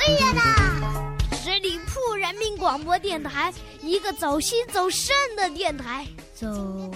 [0.00, 1.14] 哎呀啦！
[1.32, 3.52] 十里铺人民广播电台，
[3.82, 6.06] 一个走心走肾的电台。
[6.34, 6.46] 走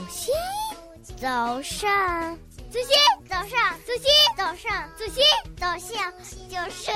[0.08, 0.32] 心，
[1.14, 1.86] 走肾，
[2.70, 2.88] 走心，
[3.28, 5.22] 走上，走心，走上，走心，
[5.54, 6.10] 走向，
[6.48, 6.90] 就是。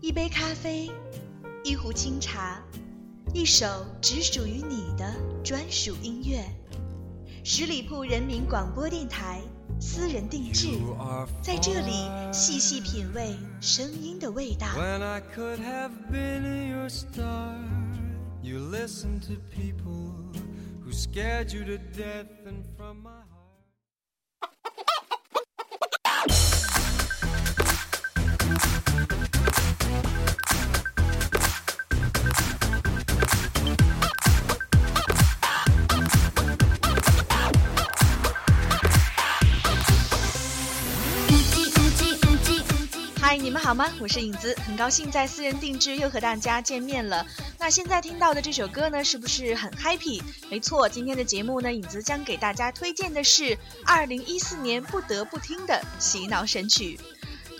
[0.00, 0.90] 一杯咖啡，
[1.64, 2.62] 一壶清茶，
[3.34, 3.66] 一首
[4.00, 5.14] 只属于你的
[5.44, 6.42] 专属音乐。
[7.46, 9.38] 十里铺人民广播电台，
[9.78, 10.68] 私人定制，
[11.42, 14.66] 在这里细细品味声音的味道。
[14.66, 14.98] 嗨，
[18.40, 18.64] 你们
[43.74, 43.92] 好吗？
[43.98, 47.26] 我是影子，很高兴在私人定制又和大家见面了。
[47.58, 50.22] 那现在听到的这首歌呢，是不是很 happy？
[50.48, 57.00] 没错，今天的节目呢，影子将给大家推荐的是二零一四年不得不听的洗脑神曲。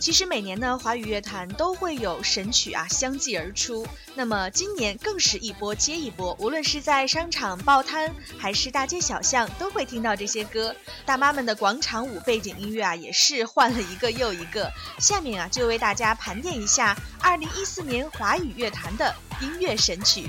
[0.04, 3.86] 其实每年呢，华语乐坛都会有神曲啊相继而出。
[4.14, 10.76] 那么今年更是一波接一波，无论是在商场报摊，还是大街小巷，都会听到这些歌。
[11.06, 14.70] 大妈们的广场舞背景音乐啊，也是换了一个又一个。
[14.98, 20.28] 下面啊，就为大家盘点一下二零一四年华语乐坛的音乐神曲。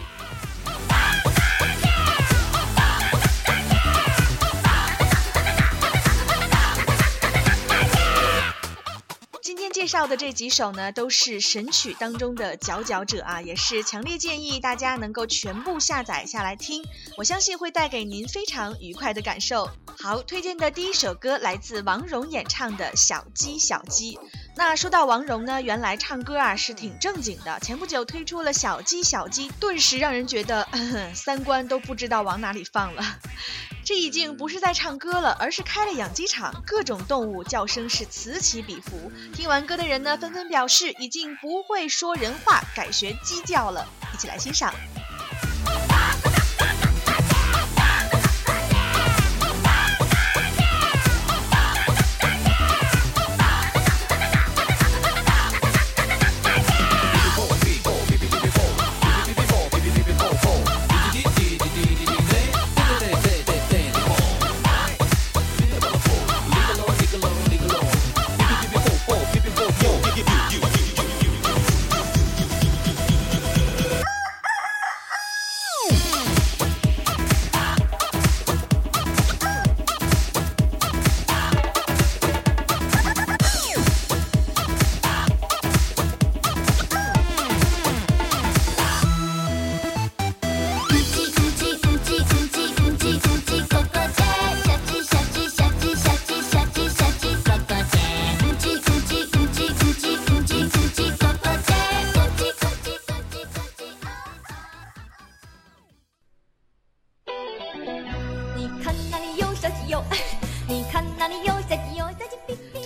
[9.85, 16.83] 介绍的这几首呢，都是神曲当中的佼佼者啊，也是强烈建议大家能够全部下载下来听，
[17.17, 19.69] 我相信会带给您非常愉快的感受。
[19.95, 24.15] 好，推荐的第一首歌来自王蓉演唱的《小鸡小鸡》。
[24.57, 30.65] 那说到王蓉呢，原来唱歌啊是挺正经的，前不久推出了《小鸡小鸡》，顿时让人觉得
[31.13, 33.03] 三观都不知道往哪里放了。
[33.83, 39.11] 这已经不是在唱歌了，而是开了养鸡场，各种动物叫声是此起彼伏。
[39.33, 43.85] 听完歌的人呢，纷纷表示已经不会说人话，改学鸡叫了。
[44.13, 44.73] 一起来欣赏。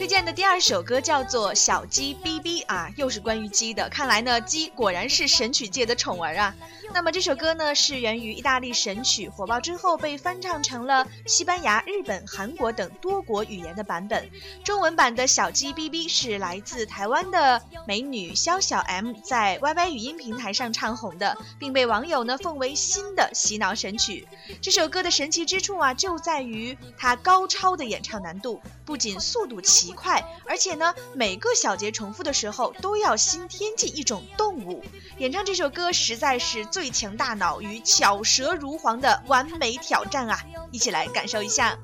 [0.10, 3.88] 第二首歌叫做《小鸡哔哔》啊，又是关于鸡的。
[3.90, 6.56] 看来呢，鸡果然是神曲界的宠儿啊。
[6.94, 14.30] 那么这首歌呢，是源于意大利神曲，火爆之后被翻唱成了西班牙、日本、韩国等多国语言的版本。
[14.64, 24.28] 中文版的小鸡哔哔是来自台湾的美女肖小 M 在 YY 语音平台上唱红的，并被网友呢奉为新的洗脑神曲。
[24.62, 28.60] 这首歌的神奇之处啊，就在于它高超的演唱难度，
[28.90, 34.84] 不仅速度奇快，而且呢每个小节重复的时候都要新添进一种动物。
[35.20, 40.44] 演唱这首歌实在是最强大脑与巧舌如簧的完美挑战啊！
[40.72, 41.78] 一起来感受一下。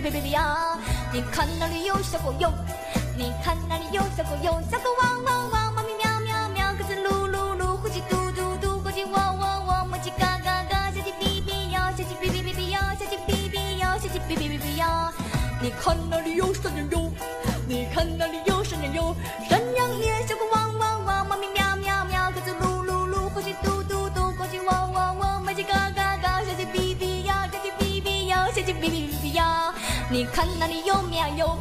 [0.00, 0.78] 别别别呀。
[1.12, 2.52] 你看那里有小狗哟。
[3.16, 15.12] 你看那里有小狗，有小狗汪汪汪，猫咪喵喵喵，鸽子噜噜噜，火鸡嘟嘟嘟，公鸡汪汪汪，母鸡嘎嘎嘎，小鸡哔哔哟，小鸡哔哔哔哔哟，小鸡哔哔哟，小鸡哔哔哔哔哟。
[15.60, 16.97] 你看那里有小鸟哟，
[30.68, 31.58] 里有没有？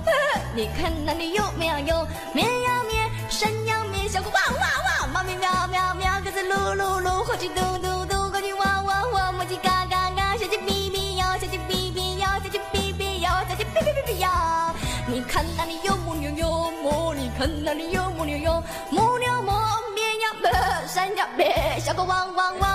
[0.56, 2.08] 你看那里有没有？
[2.34, 14.74] 咩呀咩，山羊咩，小狗汪汪汪，猫咪喵喵喵，鸽子噜噜噜，火鸡嘟嘟嘟，公鸡汪汪汪，母鸡嘎嘎嘎，小鸡哔哔呀，小鸡哔哔呀，小鸡哔哔呀，小鸡哔哔哔哔呀！
[15.08, 19.52] 你看那里有母牛有母，你看那里有母牛有母牛母，
[19.96, 20.52] 咩呀咩，
[20.88, 22.67] 山羊咩，小狗汪汪汪，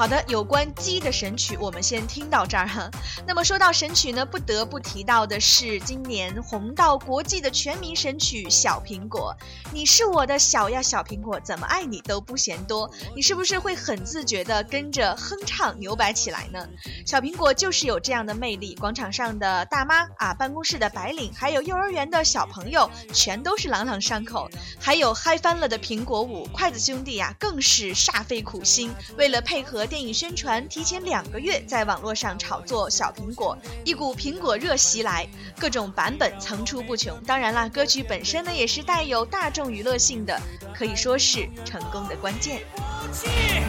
[0.00, 2.90] 好的，有关鸡的神曲，我们先听到这儿哈。
[3.26, 9.36] 那么说到神曲呢，不得不提到的是今年红到国际的全民神曲《小苹果》。
[9.74, 12.90] 你是我的小呀小苹果，怎么爱你都不嫌多。
[13.14, 16.66] 你是不是会很自觉地跟着哼唱扭摆起来呢？
[17.04, 24.48] 小苹果就是有这样的魅力，广场上的大妈啊，办公室的白领，还有幼儿园的小朋友，全都是朗朗上口。
[24.78, 35.26] 还有嗨翻了的苹果舞，筷子兄弟呀、更是煞费苦心，为了配合电影宣传，提前两个月在网络上炒作小苹果，一股苹果热袭来，
[35.58, 37.20] 各种版本层出不穷。
[37.26, 40.40] 当然啦，歌曲本身呢也是带有大众娱乐性的，
[40.72, 42.60] 可以说是成功的关键。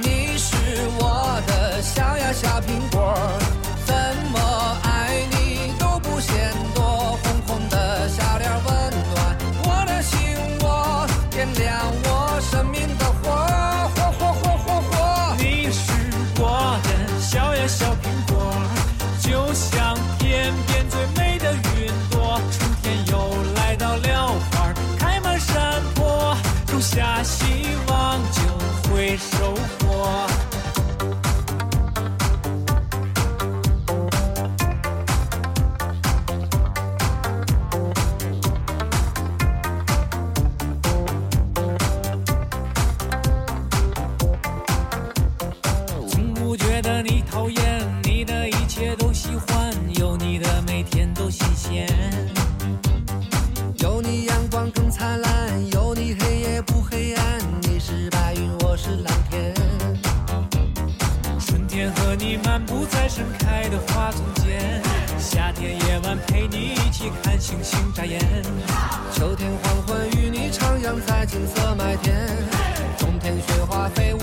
[0.03, 0.55] 你是
[0.99, 3.17] 我的小呀小苹果，
[67.23, 68.19] 看星星眨眼。
[69.13, 72.27] 秋天黄昏与你徜徉在金色麦田，
[72.99, 74.19] 冬天雪花飞舞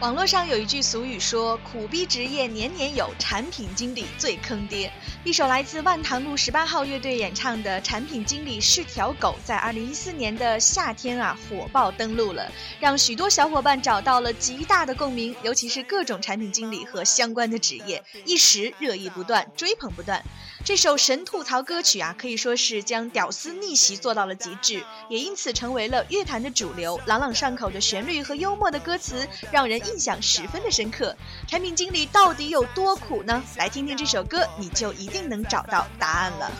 [0.00, 4.92] 网络上有一句俗语说：“苦逼职业年年有，产品经理最坑爹。”
[5.24, 20.22] 一首来自万塘路十八号乐队演唱的《产品经理是条狗》，在二零一四年的夏天啊火爆登陆了，让许多小伙伴找到了极大的共鸣，尤其是各种产品经理和相关的职业，一时热议不断，追捧不断。
[20.68, 27.00] 这首神吐槽歌曲啊，可以说是将屌丝逆袭做到了极致，也因此成为了乐坛的主流。
[27.06, 31.16] 朗朗上口的旋律和幽默的歌词，让人印象十分的深刻。
[31.46, 33.42] 产品经理到底有多苦呢？
[33.56, 36.52] 来听听这首歌，你就一定能找到答案了。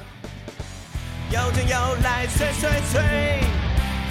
[1.31, 3.41] 有天又来催催催，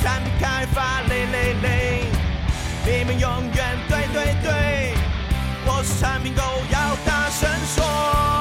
[0.04, 2.04] 产品开发累累累，
[2.86, 4.94] 你们永远对对对，
[5.66, 8.37] 我是产品狗，要大声说。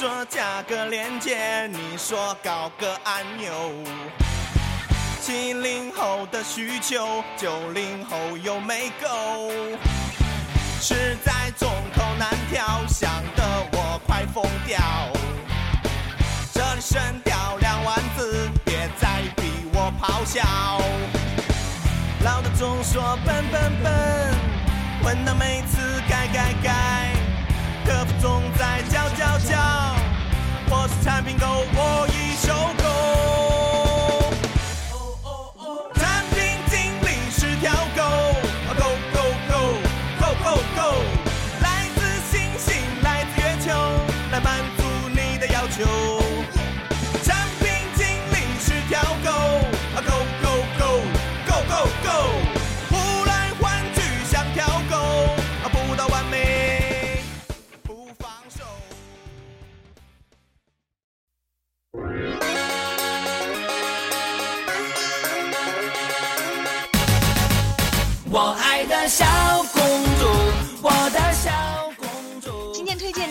[0.00, 1.66] 说加个链接？
[1.66, 3.52] 你说搞个按钮。
[5.20, 9.52] 七零后的需求，九零后又没够，
[10.80, 14.78] 实在众口难调，想得我快疯掉。
[16.50, 20.40] 这里声调两万字，别再逼我咆哮。
[22.24, 24.34] 老的总说笨笨笨，
[25.04, 27.09] 问到每次改改改，
[27.90, 29.58] 客服总在叫叫叫，
[30.70, 31.44] 我是产品狗，
[31.74, 32.70] 我一手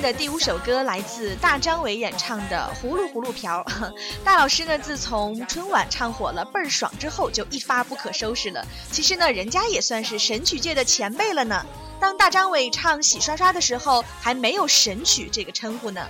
[0.02, 3.64] 的第五首歌来自大张伟演唱的《葫芦葫芦瓢》。
[4.24, 8.66] 大老师呢，自从春晚唱火了倍儿爽之后，就一发不可收拾了。
[8.92, 11.66] 其实呢，人家也算是神曲界的前辈了呢。
[12.00, 16.02] 当大张伟唱《洗刷刷》的时候，还没有神曲这个称呼呢。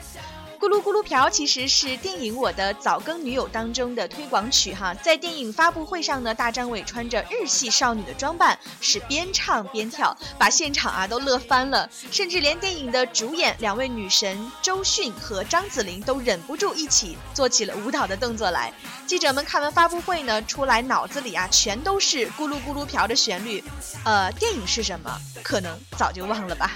[0.60, 18.74] 咕噜咕噜瓢其实是电影《我的早更女友》当中的推广曲哈，在电影发布会上呢，大张伟穿着日系少女的装扮，是边唱边跳，把现场啊都乐翻了，甚至连电影的主演两位女神周迅和张子琳都忍不住一起做起了舞蹈的动作来。
[19.08, 23.64] 记者们看完发布会呢，出来脑子里啊全都是咕噜咕噜瓢的旋律，
[24.04, 25.10] 呃，电影是什么？
[25.42, 26.70] 可能早就忘了吧。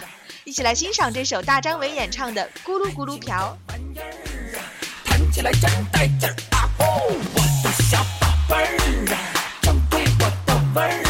[0.43, 3.57] 一起来欣赏这首大张伟演唱的《咕噜咕噜瓢》。
[5.05, 5.61] 弹起来真
[5.91, 6.69] 带劲儿啊！
[6.79, 6.83] 哦，
[7.33, 8.67] 我的小宝贝儿
[9.13, 9.17] 啊，
[9.61, 11.03] 正对我的味儿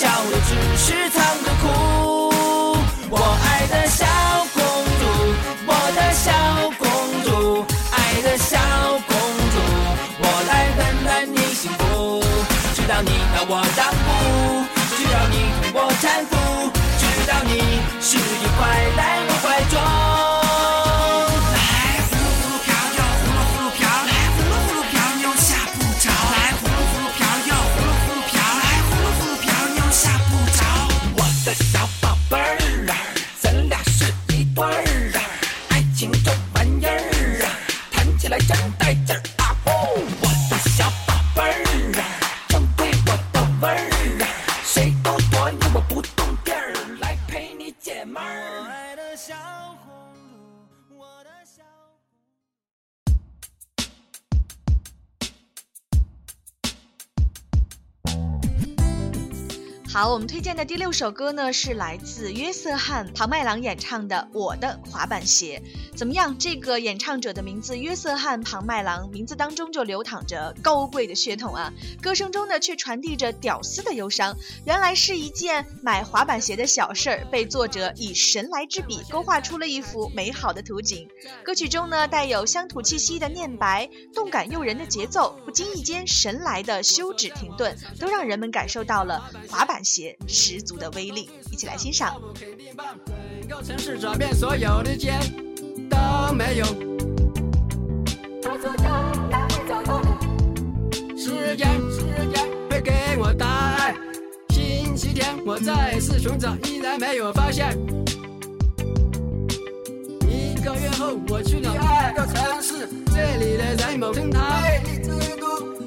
[0.00, 1.66] 笑的只是藏着哭。
[3.10, 4.06] 我爱的小
[4.54, 4.58] 公
[4.98, 5.04] 主，
[5.66, 6.32] 我的小
[6.78, 6.88] 公
[7.22, 7.28] 主，
[7.92, 8.56] 爱的小
[9.06, 9.12] 公
[9.52, 9.60] 主，
[10.22, 12.24] 我来温暖你幸福。
[12.72, 14.08] 知道你拿我让步，
[14.96, 16.32] 知道你为我搀扶，
[16.96, 17.60] 直到你
[18.00, 18.58] 是一块
[18.96, 19.20] 来
[49.22, 49.34] 小
[49.84, 49.92] 公
[50.88, 51.62] 主，我的小。
[59.92, 65.62] 好，我们推荐的第六首歌呢，是来自约瑟翰·庞麦郎演唱的《我的滑板鞋》。
[66.00, 66.34] 怎么样？
[66.38, 74.34] 这个演唱者的名字约瑟翰·庞麦郎，名字当中就流淌着高贵的血统啊，歌声中呢却传递着屌丝的忧伤。
[74.64, 81.06] 原来是一件买滑板鞋的小事儿，被作者以神来之笔勾画出了一幅美好的图景。
[81.44, 91.28] 歌曲中呢带有乡土气息的念白，动感诱人的节奏，不经意间神来的休止停顿，都让人们感受到了滑板鞋十足的威力。
[91.52, 92.18] 一起来欣赏。
[93.46, 95.12] 整个城市找遍所有的街
[96.32, 96.64] 没有。
[101.16, 102.00] 时间，时
[102.32, 103.94] 间会给我答案。
[104.50, 107.76] 星期天我再次寻找，依然没有发现。
[110.28, 115.46] 一个月后我去了第二个城市，这里的人们称他魅力之都。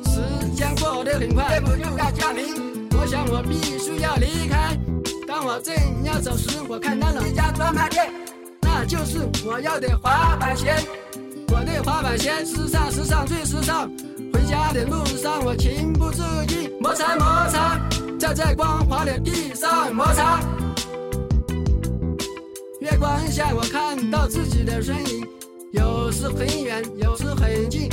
[0.10, 2.90] 时间过得很快，我就该降临。
[2.92, 4.78] 我想我必须要离开。
[5.28, 8.12] 当我正要走时，我看到了一家专卖店，
[8.94, 10.76] 就是我要的滑板鞋。
[11.48, 13.90] 我的滑板鞋时尚，时尚最时尚。
[14.32, 17.82] 回家的路上，我情不自禁摩擦摩擦，
[18.36, 20.40] 在光滑的地上摩擦。
[22.82, 25.26] 月光下，我看到自己的身影，
[25.72, 27.90] 有时很远，有时很近，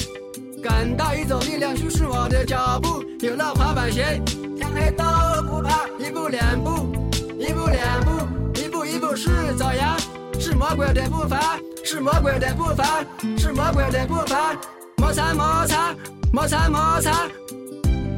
[0.62, 3.02] 感到一种力量驱使我的脚步。
[3.20, 4.20] 有了滑板鞋，
[4.54, 5.04] 天黑都
[5.48, 6.92] 不怕，一步两步，
[7.38, 9.96] 一步两步，一步一步是爪牙，
[10.40, 13.04] 是魔鬼的步伐，是魔鬼的步伐，
[13.36, 14.56] 是魔鬼的步伐。
[14.96, 15.94] 摩擦摩擦
[16.32, 17.28] 摩擦摩擦，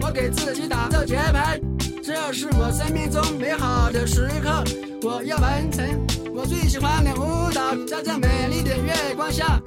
[0.01, 1.61] 我给自己打着节拍，
[2.03, 4.63] 这是我生命中美好的时刻，
[5.03, 5.85] 我要完成
[6.33, 9.61] 我最喜欢的舞蹈，在这美丽的月光下，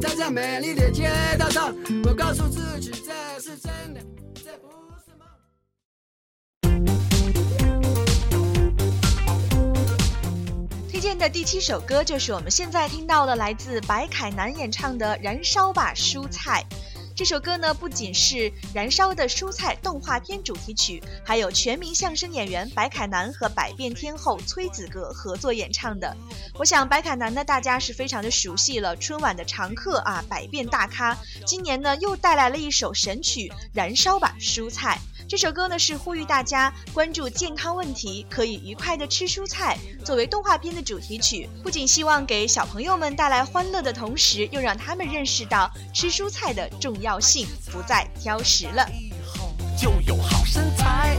[0.00, 4.00] 在这美丽的街道上，我告诉自己这是真的，
[4.34, 4.68] 这不
[11.02, 16.64] 荐的第七首歌就是我们现在听到的，来自白凯南演唱的《燃烧吧蔬菜》。
[17.16, 18.36] 这首歌呢，不仅是
[18.72, 26.16] 《燃烧的蔬菜》动画片主题曲，还有全民相声演员白凯南和百变天后崔子格合作演唱的。
[26.54, 31.18] 我想白凯南呢，大家是非常的熟悉了，春晚的常客啊，百变大咖。
[31.44, 35.00] 今年呢，又带来了一首神曲《燃烧吧蔬菜》。
[35.32, 39.78] 这首歌呢是呼吁大家关注健康问题，可以愉快的吃蔬菜。
[40.04, 48.86] 作为动画片的主题曲，不仅希望给小朋友们带来欢乐的同时，又让他们认识到吃蔬菜的重要性，不再挑食了。
[49.74, 51.16] 就有好身材，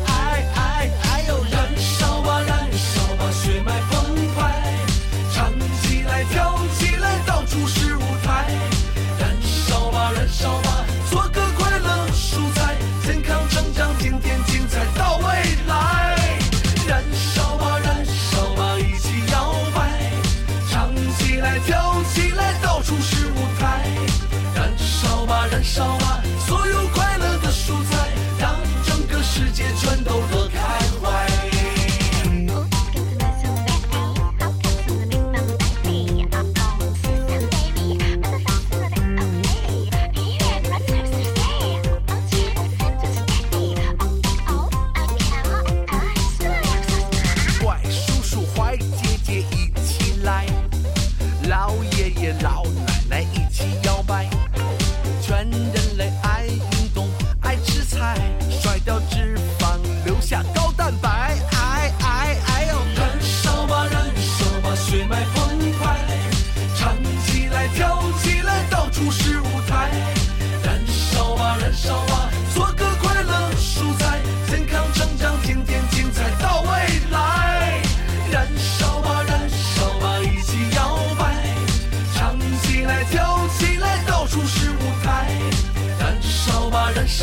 [25.64, 26.33] 烧吧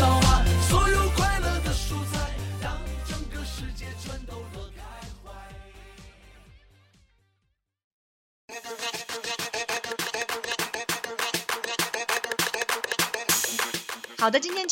[0.01, 0.50] so much.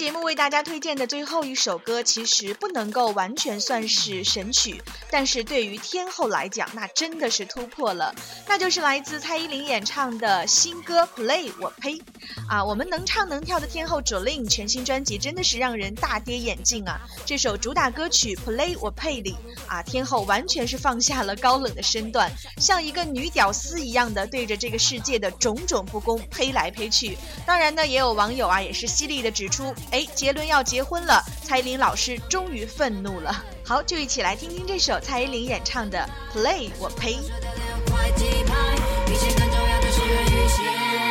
[0.10, 8.12] 节目为大家推荐的最后一首歌，其实不能够完全算是神曲，但是对于天后来讲，那真的是突破了。
[8.48, 12.02] 那就是来自蔡依林演唱的新歌《Play》，我呸！
[12.50, 17.00] 啊，我们能唱能跳的天后 Jolin 全新专辑真的是让人大跌眼镜啊！
[17.24, 19.36] 这首主打歌曲《Play》，我呸里
[19.68, 27.16] 啊，天后完全是放下了高冷的身段，像一个女屌丝一样的对着这个世界的种种不公呸来呸去。
[27.46, 33.44] 当然呢，也有网友啊也是犀利的指出，哎，杰伦要结婚了，蔡依林老师终于愤怒了。
[33.66, 37.18] 好，就一起来听听这首蔡依林演唱的《Play》，我呸。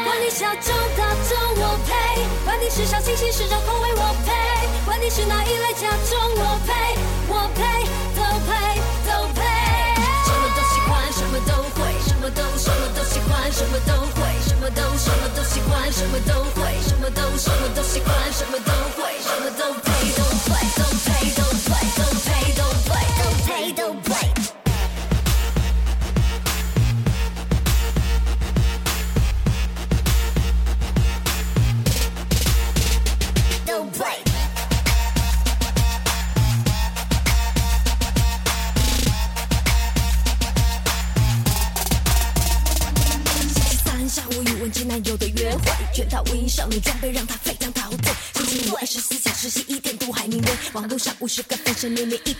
[0.05, 1.93] 管你小众大众我配，
[2.45, 4.33] 管你时尚清新时装口味我配，
[4.85, 6.73] 管你是哪一类假装我配，
[7.29, 7.63] 我配
[8.15, 9.41] 都配都配。
[10.25, 18.73] 什么都喜欢，什么都会，什么都什么都喜欢，什么都会，什么都什么都喜欢，什么都会，什么都什么都喜欢，什么都
[51.79, 52.35] 想念你一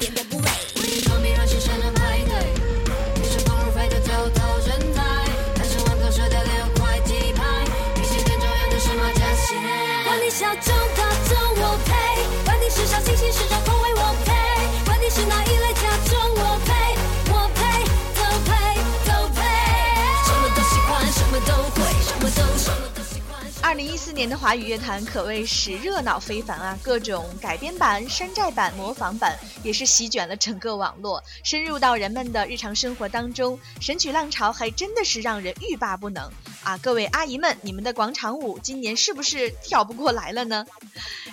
[24.19, 33.57] 年的华语乐坛可谓是热闹非凡啊，各种改编版、山寨版、模仿版也是席卷了整个网络，深入到人们的日常生活当中。
[33.81, 36.29] 神曲浪潮还真的是让人欲罢不能
[36.69, 36.77] 啊！
[36.83, 40.67] 各位阿姨们，你们的广场舞今年是不是跳不过来了呢？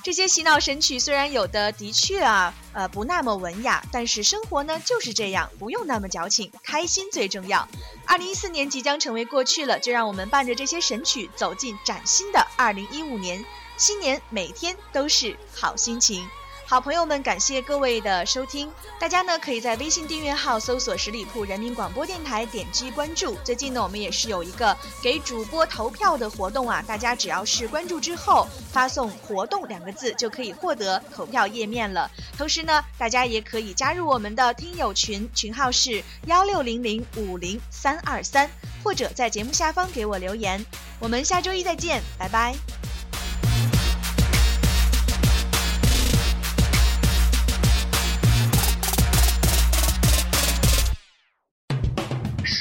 [0.01, 7.67] 这些洗脑神曲虽然有的的确啊，呃，不那么文雅，但是生活呢就是这样，不用那么矫情，开心最重要。
[8.05, 13.43] 二零一四年即将成为过去了，就让我们伴着这些神曲走进崭新的二零一五年。
[13.75, 16.25] 新年每天都是好心情。
[16.67, 18.67] 好朋友们，感谢各位的收听。
[18.99, 23.37] 大家呢可以在微信订阅号搜索十里铺人民广播电台，点击关注。
[23.43, 32.09] 最近呢，我们也是有一个给主播投票的活动啊，大家只要是关注之后发送“活动”两个字，就可以获得投票页面了。
[32.35, 38.49] 同时呢，大家也可以加入我们的听友群，群号是幺六零零五零三二三，
[38.83, 40.65] 或者在节目下方给我留言。
[40.99, 42.55] 我们下周一再见，拜拜。